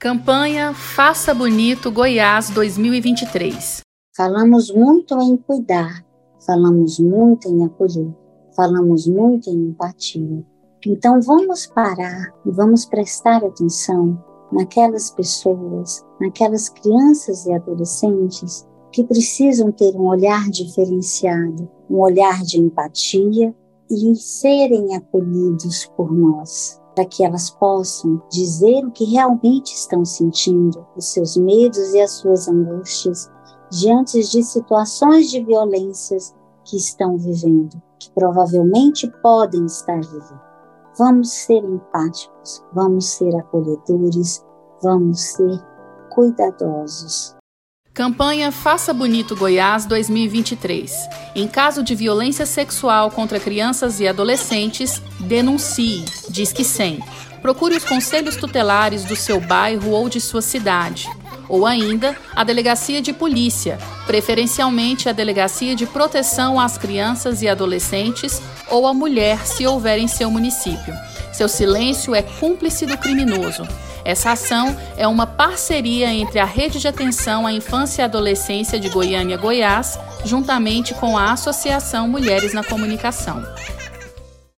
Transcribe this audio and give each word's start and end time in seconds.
Campanha 0.00 0.72
Faça 0.74 1.34
Bonito 1.34 1.90
Goiás 1.90 2.50
2023. 2.50 3.80
Falamos 4.16 4.70
muito 4.70 5.18
em 5.20 5.36
cuidar, 5.36 6.06
falamos 6.46 7.00
muito 7.00 7.48
em 7.48 7.64
acolher, 7.64 8.14
falamos 8.54 9.08
muito 9.08 9.50
em 9.50 9.70
empatia. 9.70 10.46
Então 10.86 11.20
vamos 11.20 11.66
parar 11.66 12.32
e 12.46 12.50
vamos 12.52 12.84
prestar 12.84 13.44
atenção 13.44 14.22
naquelas 14.52 15.10
pessoas, 15.10 16.06
naquelas 16.20 16.68
crianças 16.68 17.44
e 17.46 17.52
adolescentes 17.52 18.64
que 18.92 19.02
precisam 19.02 19.72
ter 19.72 19.96
um 19.96 20.06
olhar 20.06 20.48
diferenciado, 20.48 21.68
um 21.90 21.96
olhar 21.96 22.44
de 22.44 22.60
empatia 22.60 23.52
e 23.90 24.14
serem 24.14 24.94
acolhidos 24.94 25.86
por 25.96 26.16
nós 26.16 26.80
para 26.98 27.04
que 27.04 27.24
elas 27.24 27.48
possam 27.48 28.20
dizer 28.28 28.84
o 28.84 28.90
que 28.90 29.04
realmente 29.04 29.72
estão 29.72 30.04
sentindo, 30.04 30.84
os 30.96 31.12
seus 31.12 31.36
medos 31.36 31.94
e 31.94 32.00
as 32.00 32.10
suas 32.10 32.48
angústias 32.48 33.30
diante 33.70 34.20
de 34.20 34.42
situações 34.42 35.30
de 35.30 35.40
violências 35.44 36.34
que 36.64 36.76
estão 36.76 37.16
vivendo, 37.16 37.80
que 38.00 38.10
provavelmente 38.10 39.08
podem 39.22 39.64
estar 39.66 40.00
vivendo. 40.00 40.40
Vamos 40.98 41.30
ser 41.30 41.62
empáticos, 41.62 42.64
vamos 42.72 43.10
ser 43.10 43.32
acolhedores, 43.36 44.44
vamos 44.82 45.20
ser 45.20 45.64
cuidadosos. 46.10 47.37
Campanha 47.98 48.52
Faça 48.52 48.94
Bonito 48.94 49.34
Goiás 49.34 49.84
2023. 49.84 51.08
Em 51.34 51.48
caso 51.48 51.82
de 51.82 51.96
violência 51.96 52.46
sexual 52.46 53.10
contra 53.10 53.40
crianças 53.40 53.98
e 53.98 54.06
adolescentes, 54.06 55.02
denuncie, 55.18 56.04
diz 56.30 56.52
que 56.52 56.62
100. 56.62 57.02
Procure 57.42 57.74
os 57.74 57.82
conselhos 57.82 58.36
tutelares 58.36 59.02
do 59.02 59.16
seu 59.16 59.40
bairro 59.40 59.90
ou 59.90 60.08
de 60.08 60.20
sua 60.20 60.40
cidade. 60.40 61.10
Ou 61.48 61.66
ainda, 61.66 62.16
a 62.36 62.44
delegacia 62.44 63.02
de 63.02 63.12
polícia, 63.12 63.78
preferencialmente 64.06 65.08
a 65.08 65.12
delegacia 65.12 65.74
de 65.74 65.84
proteção 65.84 66.60
às 66.60 66.78
crianças 66.78 67.42
e 67.42 67.48
adolescentes 67.48 68.40
ou 68.70 68.86
a 68.86 68.94
mulher, 68.94 69.44
se 69.44 69.66
houver 69.66 69.98
em 69.98 70.06
seu 70.06 70.30
município. 70.30 70.94
Seu 71.38 71.48
silêncio 71.48 72.16
é 72.16 72.20
cúmplice 72.20 72.84
do 72.84 72.98
criminoso. 72.98 73.62
Essa 74.04 74.32
ação 74.32 74.76
é 74.96 75.06
uma 75.06 75.24
parceria 75.24 76.12
entre 76.12 76.40
a 76.40 76.44
Rede 76.44 76.80
de 76.80 76.88
Atenção 76.88 77.46
à 77.46 77.52
Infância 77.52 78.02
e 78.02 78.04
Adolescência 78.04 78.80
de 78.80 78.88
Goiânia, 78.88 79.36
Goiás, 79.36 79.96
juntamente 80.24 80.94
com 80.94 81.16
a 81.16 81.30
Associação 81.30 82.08
Mulheres 82.08 82.52
na 82.52 82.64
Comunicação. 82.64 83.40